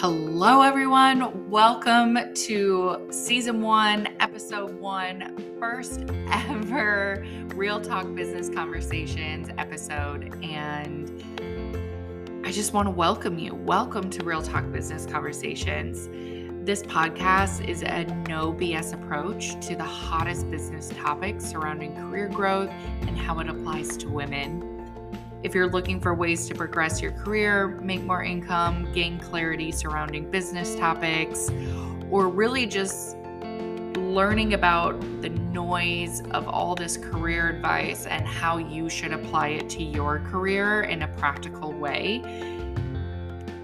[0.00, 1.48] Hello, everyone.
[1.48, 10.38] Welcome to season one, episode one, first ever Real Talk Business Conversations episode.
[10.44, 11.10] And
[12.44, 13.54] I just want to welcome you.
[13.54, 16.10] Welcome to Real Talk Business Conversations.
[16.66, 22.68] This podcast is a no BS approach to the hottest business topics surrounding career growth
[23.00, 24.75] and how it applies to women.
[25.46, 30.28] If you're looking for ways to progress your career, make more income, gain clarity surrounding
[30.28, 31.52] business topics,
[32.10, 33.16] or really just
[33.96, 39.70] learning about the noise of all this career advice and how you should apply it
[39.70, 42.22] to your career in a practical way,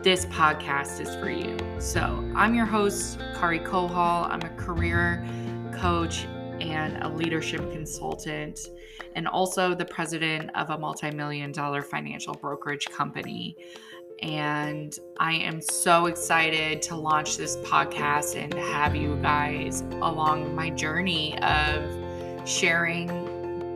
[0.04, 1.58] this podcast is for you.
[1.80, 4.30] So, I'm your host, Kari Kohal.
[4.30, 5.26] I'm a career
[5.74, 6.26] coach
[6.60, 8.68] and a leadership consultant,
[9.14, 13.56] and also the president of a multi million dollar financial brokerage company.
[14.22, 20.70] And I am so excited to launch this podcast and have you guys along my
[20.70, 23.08] journey of sharing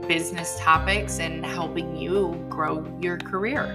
[0.07, 3.75] business topics and helping you grow your career.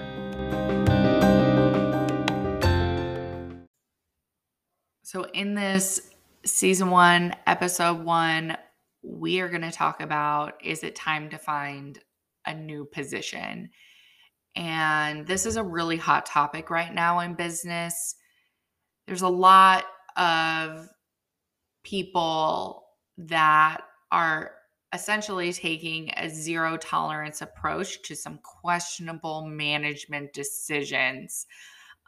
[5.03, 6.09] So, in this
[6.45, 8.55] season one, episode one,
[9.03, 11.99] we are going to talk about is it time to find
[12.45, 13.69] a new position?
[14.55, 18.15] And this is a really hot topic right now in business.
[19.07, 19.85] There's a lot
[20.17, 20.87] of
[21.83, 22.83] people
[23.17, 24.51] that are
[24.93, 31.45] essentially taking a zero tolerance approach to some questionable management decisions,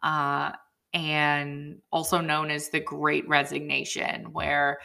[0.04, 0.52] uh,
[0.94, 4.80] and also known as the Great Resignation, where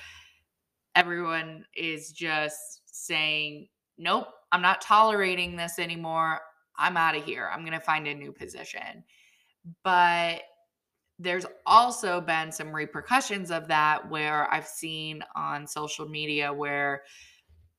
[0.98, 3.68] everyone is just saying,
[3.98, 6.40] nope, I'm not tolerating this anymore.
[6.76, 7.48] I'm out of here.
[7.52, 9.04] I'm going to find a new position.
[9.84, 10.40] But
[11.20, 17.02] there's also been some repercussions of that where I've seen on social media where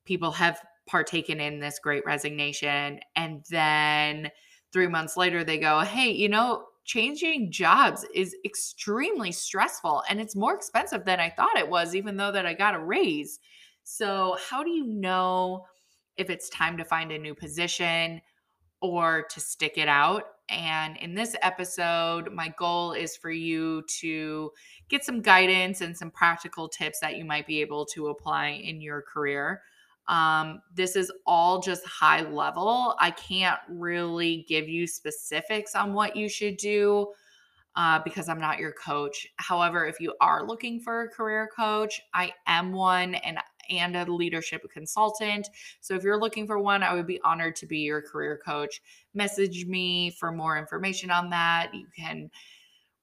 [0.05, 4.31] people have partaken in this great resignation and then
[4.71, 10.35] 3 months later they go, "Hey, you know, changing jobs is extremely stressful and it's
[10.35, 13.39] more expensive than I thought it was, even though that I got a raise.
[13.83, 15.65] So, how do you know
[16.17, 18.21] if it's time to find a new position
[18.81, 20.23] or to stick it out?
[20.49, 24.49] And in this episode, my goal is for you to
[24.89, 28.81] get some guidance and some practical tips that you might be able to apply in
[28.81, 29.61] your career.
[30.09, 32.95] Um, this is all just high level.
[32.99, 37.13] I can't really give you specifics on what you should do
[37.75, 39.27] uh, because I'm not your coach.
[39.37, 43.37] However, if you are looking for a career coach, I am one and
[43.69, 45.47] and a leadership consultant.
[45.79, 48.81] So if you're looking for one, I would be honored to be your career coach.
[49.13, 51.69] Message me for more information on that.
[51.71, 52.31] You can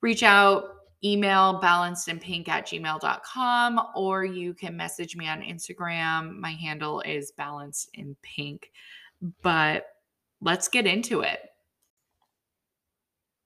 [0.00, 0.64] reach out
[1.12, 6.38] email balancedinpink at gmail.com or you can message me on Instagram.
[6.38, 8.70] My handle is balanced in pink.
[9.42, 9.86] But
[10.40, 11.40] let's get into it.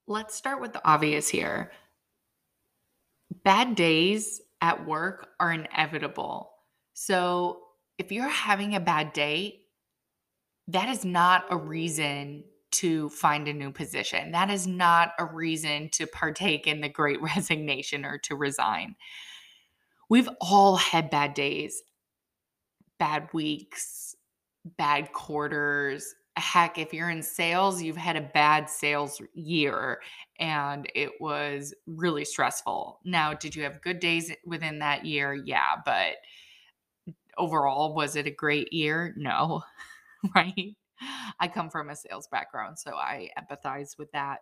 [0.06, 1.72] Let's start with the obvious here.
[3.44, 6.50] Bad days at work are inevitable.
[6.94, 7.60] So
[7.98, 9.60] if you're having a bad day,
[10.68, 14.32] that is not a reason to find a new position.
[14.32, 18.96] That is not a reason to partake in the great resignation or to resign.
[20.10, 21.82] We've all had bad days,
[22.98, 24.14] bad weeks,
[24.78, 26.14] bad quarters.
[26.36, 30.00] Heck, if you're in sales, you've had a bad sales year
[30.38, 33.00] and it was really stressful.
[33.04, 35.34] Now, did you have good days within that year?
[35.34, 36.14] Yeah, but
[37.38, 39.14] overall, was it a great year?
[39.16, 39.62] No,
[40.34, 40.76] right?
[41.40, 44.40] I come from a sales background, so I empathize with that.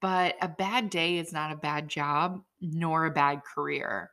[0.00, 4.10] But a bad day is not a bad job nor a bad career.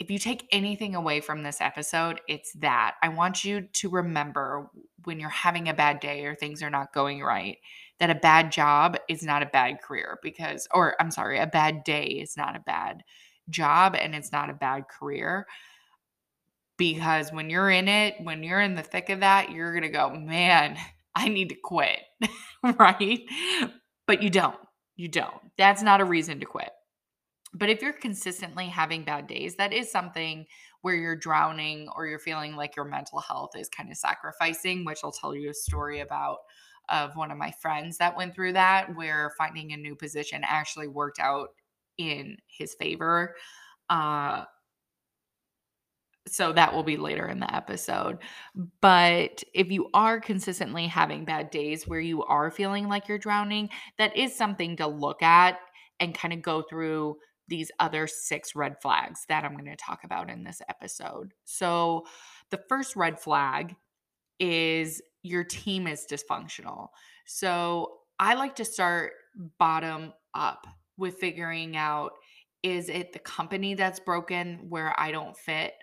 [0.00, 2.96] If you take anything away from this episode, it's that.
[3.02, 4.68] I want you to remember
[5.04, 7.58] when you're having a bad day or things are not going right,
[8.00, 11.84] that a bad job is not a bad career because, or I'm sorry, a bad
[11.84, 13.04] day is not a bad
[13.50, 15.46] job and it's not a bad career
[16.76, 19.88] because when you're in it, when you're in the thick of that, you're going to
[19.88, 20.76] go, man,
[21.14, 22.00] I need to quit.
[22.78, 23.20] right.
[24.06, 24.58] But you don't.
[24.96, 25.40] You don't.
[25.56, 26.70] That's not a reason to quit.
[27.52, 30.44] But if you're consistently having bad days, that is something
[30.82, 34.98] where you're drowning or you're feeling like your mental health is kind of sacrificing, which
[35.04, 36.38] I'll tell you a story about
[36.90, 40.88] of one of my friends that went through that, where finding a new position actually
[40.88, 41.50] worked out
[41.96, 43.34] in his favor.
[43.88, 44.44] Uh,
[46.26, 48.18] so that will be later in the episode.
[48.80, 53.68] But if you are consistently having bad days where you are feeling like you're drowning,
[53.98, 55.58] that is something to look at
[56.00, 57.16] and kind of go through
[57.48, 61.34] these other six red flags that I'm going to talk about in this episode.
[61.44, 62.06] So,
[62.50, 63.74] the first red flag
[64.40, 66.88] is your team is dysfunctional.
[67.26, 69.12] So, I like to start
[69.58, 70.66] bottom up
[70.96, 72.12] with figuring out
[72.62, 75.74] is it the company that's broken where I don't fit?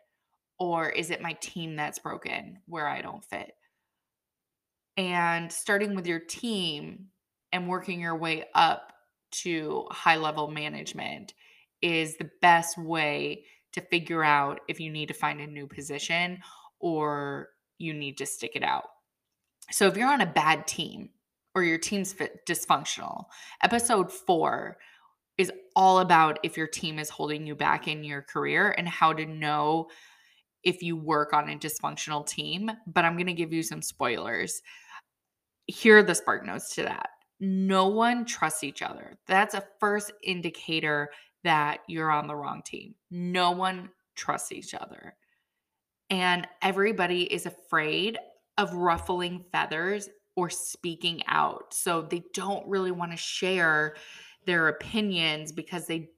[0.62, 3.54] Or is it my team that's broken where I don't fit?
[4.96, 7.08] And starting with your team
[7.52, 8.94] and working your way up
[9.32, 11.34] to high level management
[11.82, 16.38] is the best way to figure out if you need to find a new position
[16.80, 17.50] or
[17.80, 18.86] you need to stick it out.
[19.72, 21.10] So if you're on a bad team
[21.56, 22.14] or your team's
[22.48, 23.26] dysfunctional,
[23.64, 24.78] episode four
[25.40, 29.12] is all about if your team is holding you back in your career and how
[29.12, 29.88] to know
[30.64, 32.72] if you work on a dysfunctional team.
[32.88, 34.62] But I'm going to give you some spoilers.
[35.68, 37.10] Here are the spark notes to that.
[37.40, 39.18] No one trusts each other.
[39.28, 41.10] That's a first indicator
[41.44, 42.94] that you're on the wrong team.
[43.10, 45.16] No one trusts each other.
[46.10, 48.20] And everybody is afraid
[48.58, 51.74] of ruffling feathers or speaking out.
[51.74, 53.96] So they don't really want to share
[54.46, 56.10] their opinions because they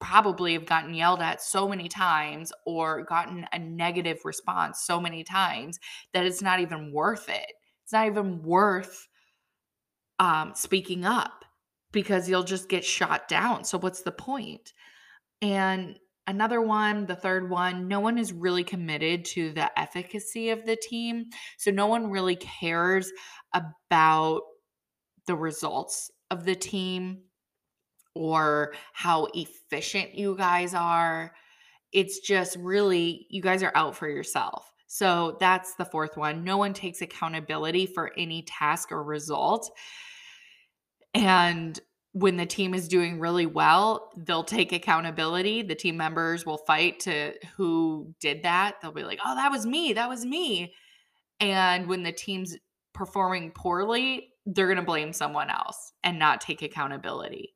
[0.00, 5.24] probably have gotten yelled at so many times or gotten a negative response so many
[5.24, 5.78] times
[6.12, 7.52] that it's not even worth it.
[7.84, 9.08] It's not even worth
[10.18, 11.44] um, speaking up
[11.92, 13.64] because you'll just get shot down.
[13.64, 14.72] So, what's the point?
[15.40, 20.66] And another one, the third one, no one is really committed to the efficacy of
[20.66, 21.26] the team.
[21.56, 23.10] So, no one really cares
[23.54, 24.42] about
[25.26, 27.22] the results of the team
[28.14, 31.32] or how efficient you guys are.
[31.92, 34.70] It's just really, you guys are out for yourself.
[34.86, 36.44] So that's the fourth one.
[36.44, 39.70] No one takes accountability for any task or result.
[41.14, 41.78] And
[42.12, 45.62] when the team is doing really well, they'll take accountability.
[45.62, 48.76] The team members will fight to who did that.
[48.80, 49.92] They'll be like, oh, that was me.
[49.92, 50.74] That was me.
[51.38, 52.56] And when the team's
[52.94, 57.54] performing poorly, they're going to blame someone else and not take accountability.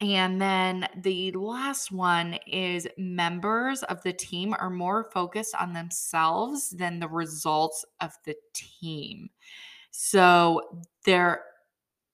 [0.00, 6.70] And then the last one is members of the team are more focused on themselves
[6.70, 9.28] than the results of the team.
[9.90, 11.42] So they're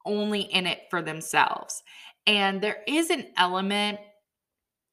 [0.05, 1.83] only in it for themselves.
[2.27, 4.01] And there is an element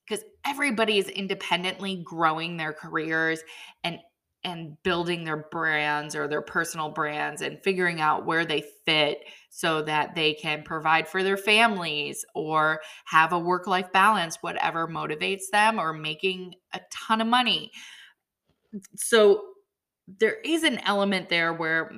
[0.07, 3.41] because everybody is independently growing their careers
[3.83, 3.99] and
[4.43, 9.81] and building their brands or their personal brands and figuring out where they fit so
[9.81, 15.43] that they can provide for their families or have a work life balance, whatever motivates
[15.51, 17.71] them, or making a ton of money.
[18.95, 19.43] So
[20.19, 21.91] there is an element there where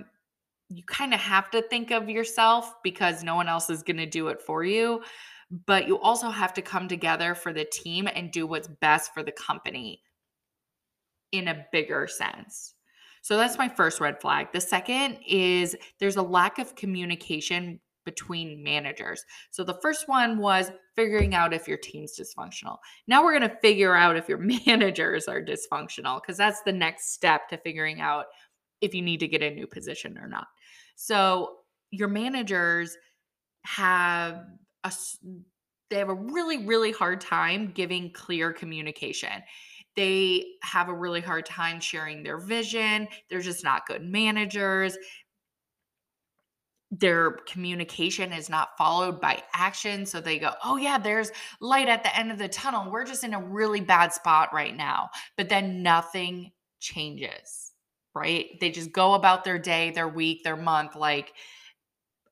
[0.69, 4.06] you kind of have to think of yourself because no one else is going to
[4.06, 5.01] do it for you.
[5.65, 9.24] But you also have to come together for the team and do what's best for
[9.24, 10.01] the company
[11.31, 12.74] in a bigger sense.
[13.22, 14.51] So that's my first red flag.
[14.54, 19.25] The second is there's a lack of communication between managers.
[19.50, 22.77] So the first one was figuring out if your team's dysfunctional.
[23.07, 24.38] Now we're going to figure out if your
[24.68, 28.25] managers are dysfunctional because that's the next step to figuring out
[28.81, 30.48] if you need to get a new position or not.
[30.95, 31.56] So
[31.92, 32.95] your managers
[33.66, 34.44] have
[34.83, 34.94] a
[35.90, 39.42] they have a really really hard time giving clear communication
[39.95, 43.07] they have a really hard time sharing their vision.
[43.30, 44.97] They're just not good managers.
[46.92, 50.06] Their communication is not followed by action.
[50.06, 52.92] So they go, oh, yeah, there's light at the end of the tunnel.
[52.92, 55.09] We're just in a really bad spot right now.
[55.35, 57.71] But then nothing changes,
[58.14, 58.47] right?
[58.61, 61.33] They just go about their day, their week, their month like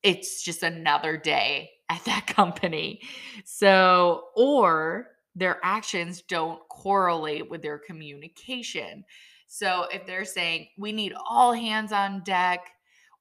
[0.03, 3.01] it's just another day at that company.
[3.45, 9.03] So, or their actions don't correlate with their communication.
[9.47, 12.71] So if they're saying, we need all hands on deck,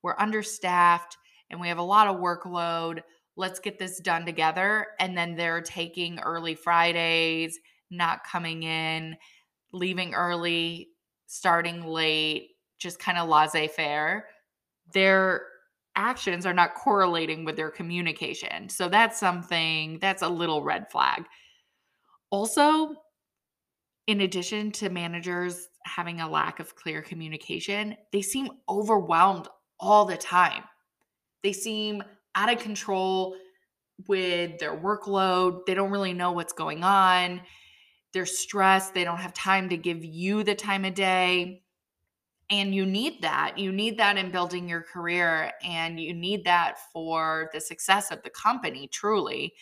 [0.02, 1.16] we're understaffed,
[1.50, 3.02] and we have a lot of workload,
[3.36, 4.88] let's get this done together.
[5.00, 7.58] And then they're taking early Fridays,
[7.90, 9.16] not coming in,
[9.72, 10.88] leaving early,
[11.26, 14.26] starting late, just kind of laissez faire.
[14.92, 15.42] Their
[15.96, 18.68] actions are not correlating with their communication.
[18.68, 21.24] So that's something that's a little red flag.
[22.32, 22.96] Also,
[24.08, 29.46] in addition to managers having a lack of clear communication, they seem overwhelmed
[29.78, 30.64] all the time.
[31.42, 32.02] They seem
[32.34, 33.36] out of control
[34.08, 35.66] with their workload.
[35.66, 37.42] They don't really know what's going on.
[38.14, 38.94] They're stressed.
[38.94, 41.62] They don't have time to give you the time of day.
[42.50, 43.58] And you need that.
[43.58, 48.22] You need that in building your career, and you need that for the success of
[48.22, 49.54] the company, truly.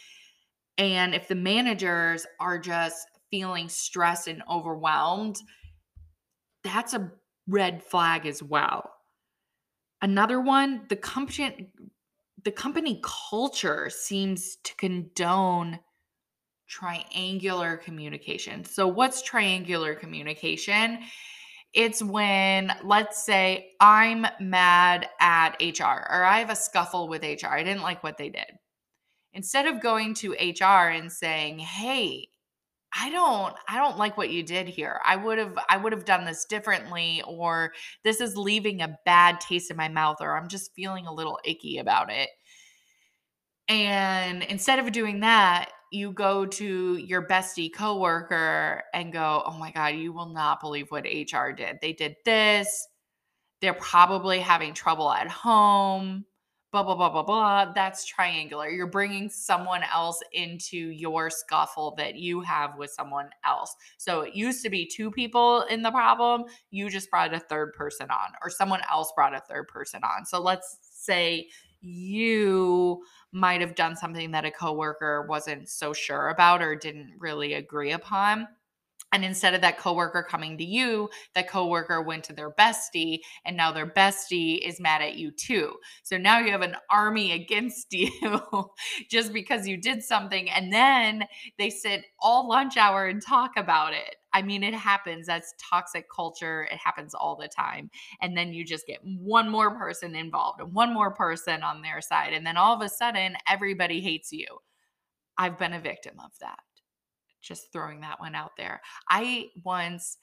[0.80, 5.36] And if the managers are just feeling stressed and overwhelmed,
[6.64, 7.12] that's a
[7.46, 8.90] red flag as well.
[10.00, 11.70] Another one, the company
[12.42, 15.78] the company culture seems to condone
[16.66, 18.64] triangular communication.
[18.64, 21.00] So what's triangular communication?
[21.74, 27.48] It's when let's say I'm mad at HR or I have a scuffle with HR.
[27.48, 28.59] I didn't like what they did.
[29.32, 32.28] Instead of going to HR and saying, "Hey,
[32.94, 35.00] I don't I don't like what you did here.
[35.04, 37.72] I would have I would have done this differently or
[38.04, 41.38] this is leaving a bad taste in my mouth or I'm just feeling a little
[41.44, 42.30] icky about it.
[43.68, 49.70] And instead of doing that, you go to your bestie coworker and go, "Oh my
[49.72, 51.78] god, you will not believe what HR did.
[51.80, 52.86] They did this.
[53.60, 56.26] They're probably having trouble at home."
[56.72, 57.72] Blah, blah, blah, blah, blah.
[57.72, 58.68] That's triangular.
[58.68, 63.74] You're bringing someone else into your scuffle that you have with someone else.
[63.98, 66.44] So it used to be two people in the problem.
[66.70, 70.24] You just brought a third person on, or someone else brought a third person on.
[70.24, 71.48] So let's say
[71.80, 77.54] you might have done something that a coworker wasn't so sure about or didn't really
[77.54, 78.46] agree upon
[79.12, 83.56] and instead of that coworker coming to you, that coworker went to their bestie, and
[83.56, 85.74] now their bestie is mad at you too.
[86.02, 88.10] So now you have an army against you
[89.10, 90.48] just because you did something.
[90.50, 91.24] And then
[91.58, 94.16] they sit all lunch hour and talk about it.
[94.32, 95.26] I mean, it happens.
[95.26, 96.68] That's toxic culture.
[96.70, 97.90] It happens all the time.
[98.20, 102.00] And then you just get one more person involved and one more person on their
[102.00, 102.32] side.
[102.32, 104.46] And then all of a sudden, everybody hates you.
[105.36, 106.60] I've been a victim of that
[107.40, 108.80] just throwing that one out there.
[109.08, 110.16] I once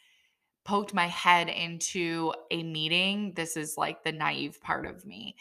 [0.65, 3.33] poked my head into a meeting.
[3.35, 5.35] This is like the naive part of me.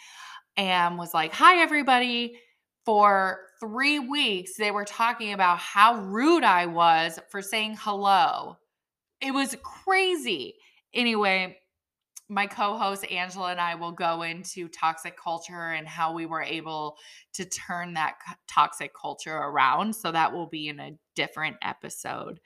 [0.56, 2.40] And was like, "Hi everybody."
[2.84, 8.58] For 3 weeks they were talking about how rude I was for saying hello.
[9.20, 10.54] It was crazy.
[10.94, 11.58] Anyway,
[12.28, 16.96] my co-host Angela and I will go into toxic culture and how we were able
[17.34, 18.16] to turn that
[18.48, 19.94] toxic culture around.
[19.94, 22.40] So that will be in a different episode.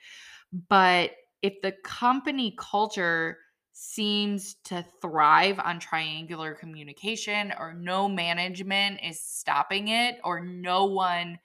[0.69, 1.11] But
[1.41, 3.37] if the company culture
[3.73, 11.39] seems to thrive on triangular communication or no management is stopping it or no one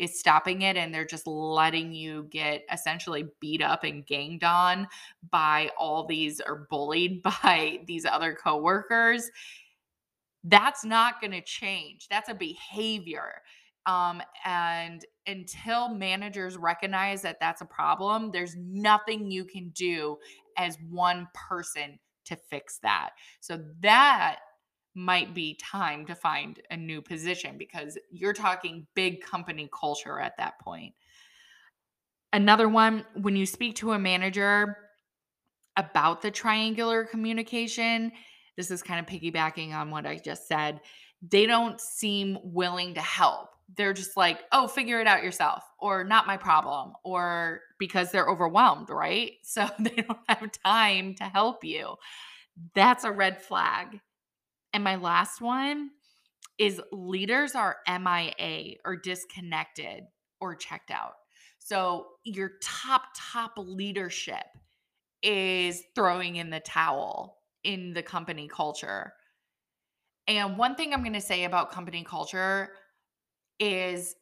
[0.00, 4.88] is stopping it and they're just letting you get essentially beat up and ganged on
[5.30, 9.30] by all these or bullied by these other coworkers
[10.44, 12.08] that's not going to change.
[12.08, 13.42] That's a behavior.
[13.86, 20.18] Um, and until managers recognize that that's a problem there's nothing you can do
[20.58, 23.10] as one person to fix that.
[23.40, 24.40] So that
[24.94, 30.36] might be time to find a new position because you're talking big company culture at
[30.38, 30.94] that point.
[32.32, 34.76] Another one, when you speak to a manager
[35.76, 38.12] about the triangular communication,
[38.56, 40.80] this is kind of piggybacking on what I just said.
[41.22, 43.50] They don't seem willing to help.
[43.76, 48.28] They're just like, oh, figure it out yourself, or not my problem, or because they're
[48.28, 49.32] overwhelmed, right?
[49.42, 51.94] So they don't have time to help you.
[52.74, 54.00] That's a red flag
[54.72, 55.90] and my last one
[56.58, 60.04] is leaders are MIA or disconnected
[60.40, 61.14] or checked out.
[61.58, 64.44] So your top, top leadership
[65.22, 69.12] is throwing in the towel in the company culture.
[70.26, 72.70] And one thing I'm going to say about company culture
[73.58, 74.14] is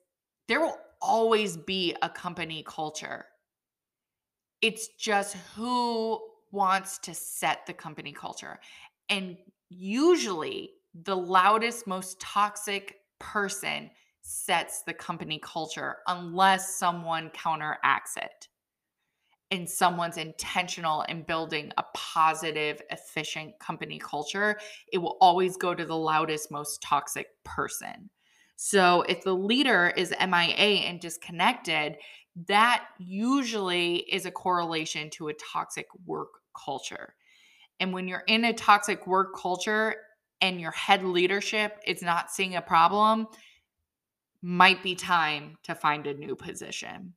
[0.49, 3.27] there will always be a company culture.
[4.61, 8.59] It's just who wants to set the company culture.
[9.09, 9.37] And
[9.69, 10.71] usually
[11.05, 13.91] the loudest, most toxic person
[14.23, 18.49] sets the company culture unless someone counteracts it
[19.51, 24.59] and someone's intentional in building a positive, efficient company culture,
[24.93, 28.11] it will always go to the loudest, most toxic person.
[28.57, 31.97] So if the leader is MIA and disconnected,
[32.47, 37.15] that usually is a correlation to a toxic work culture.
[37.81, 39.95] And when you're in a toxic work culture
[40.41, 43.27] and your head leadership is not seeing a problem,
[44.43, 47.15] might be time to find a new position.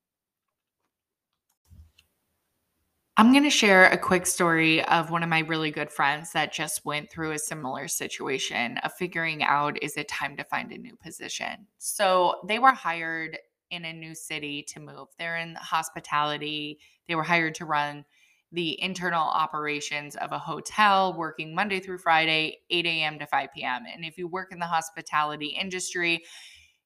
[3.17, 6.53] I'm going to share a quick story of one of my really good friends that
[6.53, 10.77] just went through a similar situation of figuring out is it time to find a
[10.77, 11.67] new position.
[11.77, 13.37] So they were hired
[13.69, 15.09] in a new city to move.
[15.19, 16.79] They're in hospitality.
[17.07, 18.05] They were hired to run
[18.51, 23.19] the internal operations of a hotel working Monday through Friday, 8 a.m.
[23.19, 23.83] to 5 p.m.
[23.91, 26.23] And if you work in the hospitality industry,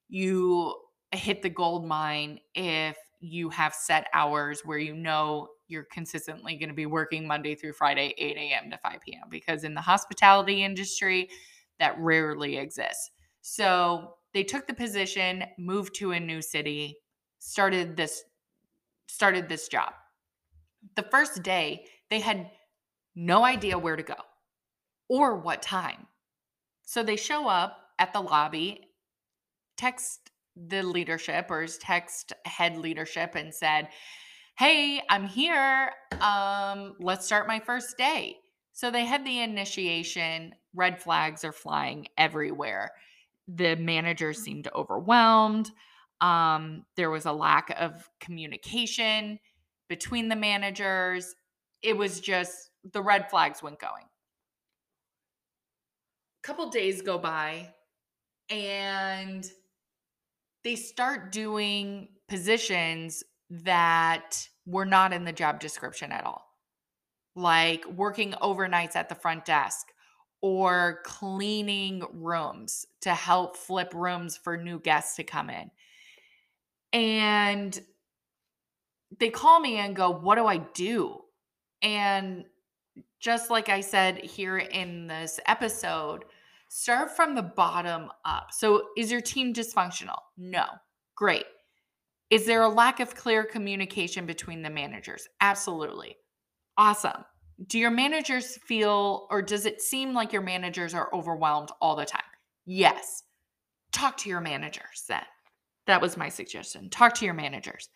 [0.08, 0.74] you
[1.12, 6.68] hit the gold mine if you have set hours where you know you're consistently going
[6.68, 8.70] to be working Monday through Friday, 8 a.m.
[8.70, 9.28] to 5 p.m.
[9.30, 11.28] Because in the hospitality industry,
[11.78, 13.10] that rarely exists.
[13.42, 16.98] So they took the position, moved to a new city,
[17.38, 18.22] started this
[19.08, 19.92] started this job.
[20.94, 22.50] The first day, they had
[23.14, 24.14] no idea where to go
[25.08, 26.06] or what time.
[26.82, 28.80] So they show up at the lobby,
[29.76, 33.88] text the leadership or text head leadership and said,
[34.58, 35.92] "Hey, I'm here.
[36.20, 38.38] Um, let's start my first day."
[38.72, 40.54] So they had the initiation.
[40.74, 42.92] Red flags are flying everywhere.
[43.48, 45.70] The managers seemed overwhelmed.
[46.20, 49.38] Um, there was a lack of communication
[49.88, 51.34] between the managers.
[51.82, 54.04] It was just the red flags went going.
[56.42, 57.72] A couple days go by
[58.50, 59.48] and
[60.64, 66.44] they start doing positions that were not in the job description at all,
[67.34, 69.86] like working overnights at the front desk
[70.40, 75.70] or cleaning rooms to help flip rooms for new guests to come in.
[76.92, 77.78] And
[79.18, 81.20] they call me and go, What do I do?
[81.82, 82.44] And
[83.20, 86.24] just like I said here in this episode,
[86.68, 88.48] start from the bottom up.
[88.52, 90.18] So, is your team dysfunctional?
[90.36, 90.64] No.
[91.14, 91.44] Great.
[92.30, 95.28] Is there a lack of clear communication between the managers?
[95.40, 96.16] Absolutely.
[96.76, 97.24] Awesome.
[97.68, 102.04] Do your managers feel, or does it seem like your managers are overwhelmed all the
[102.04, 102.22] time?
[102.66, 103.22] Yes.
[103.92, 105.22] Talk to your managers then.
[105.86, 106.90] That was my suggestion.
[106.90, 107.88] Talk to your managers.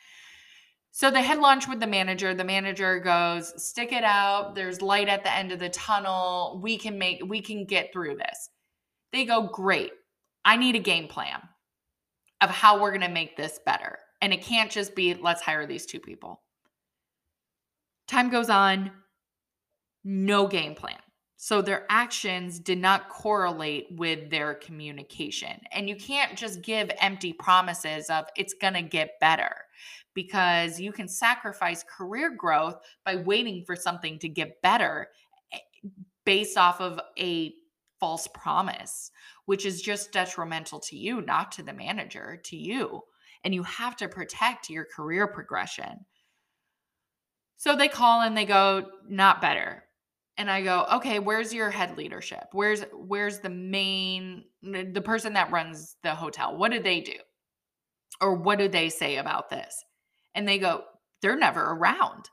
[0.92, 2.34] So they had lunch with the manager.
[2.34, 4.54] The manager goes, "Stick it out.
[4.54, 6.60] There's light at the end of the tunnel.
[6.62, 8.50] We can make we can get through this."
[9.12, 9.92] They go, "Great.
[10.44, 11.40] I need a game plan
[12.40, 15.66] of how we're going to make this better." And it can't just be let's hire
[15.66, 16.42] these two people.
[18.08, 18.90] Time goes on,
[20.02, 21.00] no game plan.
[21.42, 25.58] So their actions did not correlate with their communication.
[25.72, 29.50] And you can't just give empty promises of it's going to get better
[30.12, 32.76] because you can sacrifice career growth
[33.06, 35.08] by waiting for something to get better
[35.54, 35.88] eh,
[36.26, 37.54] based off of a
[37.98, 39.10] false promise,
[39.46, 43.00] which is just detrimental to you, not to the manager, to you.
[43.44, 46.04] And you have to protect your career progression.
[47.56, 49.84] So they call and they go, not better
[50.40, 52.44] and I go, okay, where's your head leadership?
[52.52, 56.56] Where's where's the main the person that runs the hotel?
[56.56, 57.16] What did they do?
[58.22, 59.84] Or what do they say about this?
[60.34, 60.84] And they go,
[61.20, 62.30] they're never around.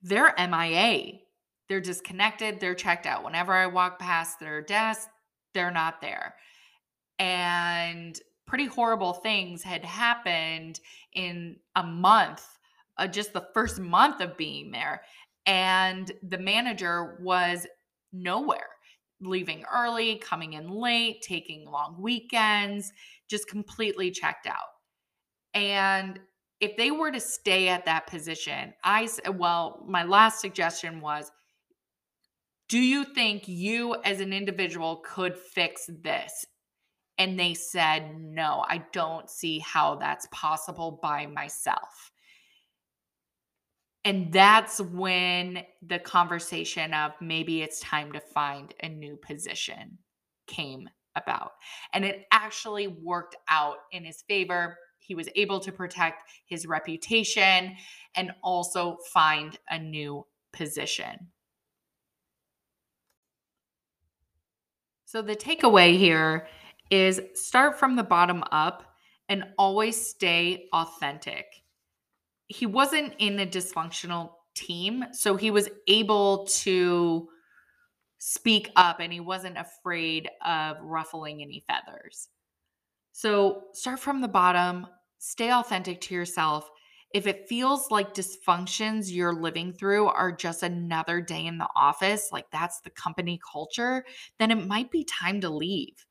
[0.00, 1.18] They're MIA.
[1.68, 2.60] They're disconnected.
[2.60, 3.24] They're checked out.
[3.24, 5.08] Whenever I walk past their desk,
[5.54, 6.36] they're not there.
[7.18, 10.78] And pretty horrible things had happened
[11.14, 12.46] in a month,
[12.96, 15.02] uh, just the first month of being there
[15.46, 17.66] and the manager was
[18.12, 18.68] nowhere
[19.20, 22.92] leaving early, coming in late, taking long weekends,
[23.28, 24.56] just completely checked out.
[25.54, 26.18] And
[26.60, 31.30] if they were to stay at that position, I said, well, my last suggestion was
[32.68, 36.44] do you think you as an individual could fix this?
[37.18, 42.12] And they said, no, I don't see how that's possible by myself.
[44.04, 49.98] And that's when the conversation of maybe it's time to find a new position
[50.46, 51.52] came about.
[51.92, 54.78] And it actually worked out in his favor.
[54.98, 57.76] He was able to protect his reputation
[58.14, 61.28] and also find a new position.
[65.04, 66.46] So, the takeaway here
[66.90, 68.94] is start from the bottom up
[69.28, 71.59] and always stay authentic
[72.50, 77.28] he wasn't in a dysfunctional team, so he was able to
[78.18, 82.28] speak up and he wasn't afraid of ruffling any feathers.
[83.12, 86.68] So start from the bottom, stay authentic to yourself.
[87.14, 92.30] If it feels like dysfunctions you're living through are just another day in the office,
[92.32, 94.04] like that's the company culture,
[94.40, 96.04] then it might be time to leave.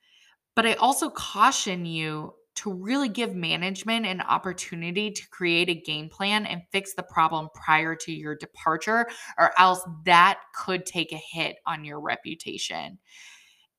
[0.56, 6.10] But I also caution you to really give management an opportunity to create a game
[6.10, 11.22] plan and fix the problem prior to your departure, or else that could take a
[11.32, 13.00] hit on your reputation.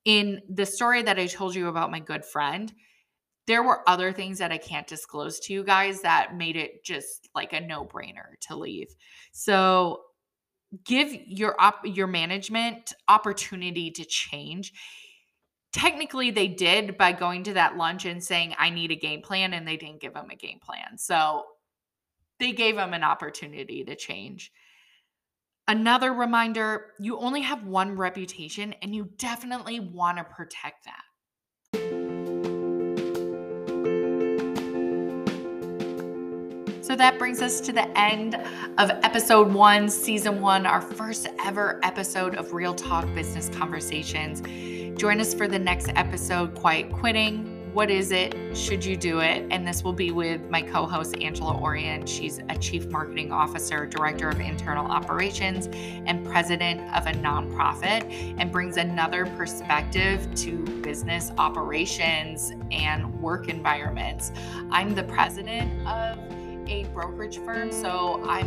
[0.04, 2.72] In the story that I told you about my good friend,
[3.46, 7.28] there were other things that I can't disclose to you guys that made it just
[7.34, 8.94] like a no-brainer to leave.
[9.32, 10.02] So
[10.84, 14.72] give your op- your management opportunity to change
[15.72, 19.52] technically they did by going to that lunch and saying i need a game plan
[19.52, 20.98] and they didn't give him a game plan.
[20.98, 21.44] So
[22.38, 24.50] they gave him an opportunity to change.
[25.68, 31.04] Another reminder you only have one reputation and you definitely want to protect that
[36.90, 38.34] So that brings us to the end
[38.78, 44.42] of episode one, season one, our first ever episode of Real Talk Business Conversations.
[44.98, 47.72] Join us for the next episode, Quiet Quitting.
[47.72, 48.34] What is it?
[48.56, 49.46] Should you do it?
[49.52, 52.06] And this will be with my co host, Angela Orion.
[52.06, 55.68] She's a chief marketing officer, director of internal operations,
[56.06, 58.02] and president of a nonprofit,
[58.36, 64.32] and brings another perspective to business operations and work environments.
[64.72, 66.18] I'm the president of
[66.70, 68.42] a brokerage firm, so I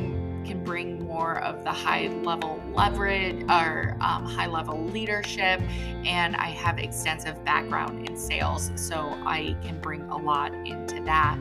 [0.45, 5.61] can bring more of the high level leverage or um, high level leadership,
[6.05, 11.37] and I have extensive background in sales, so I can bring a lot into that.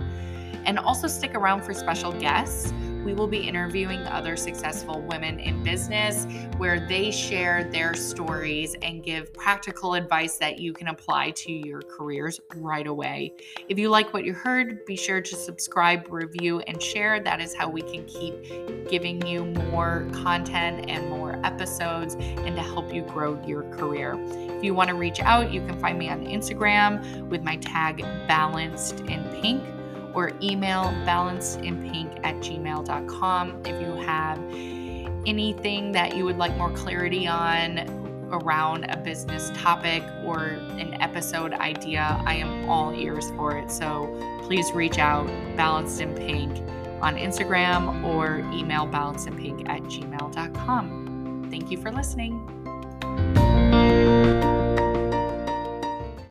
[0.64, 2.72] And also stick around for special guests
[3.04, 9.02] we will be interviewing other successful women in business where they share their stories and
[9.02, 13.32] give practical advice that you can apply to your careers right away.
[13.68, 17.20] If you like what you heard, be sure to subscribe, review, and share.
[17.20, 22.62] That is how we can keep giving you more content and more episodes and to
[22.62, 24.16] help you grow your career.
[24.62, 28.02] If you want to reach out, you can find me on Instagram with my tag
[28.28, 29.62] balanced in pink
[30.14, 34.38] or email balancedinpink at gmail.com if you have
[35.26, 37.78] anything that you would like more clarity on
[38.32, 40.44] around a business topic or
[40.78, 42.20] an episode idea.
[42.24, 43.70] I am all ears for it.
[43.70, 44.08] So
[44.44, 46.50] please reach out, balanced in pink
[47.02, 51.48] on Instagram or email balancedinpink at gmail.com.
[51.50, 53.41] Thank you for listening.